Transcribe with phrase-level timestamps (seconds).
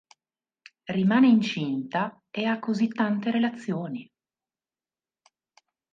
[0.95, 4.11] Rimane incinta e ha così tante relazioni.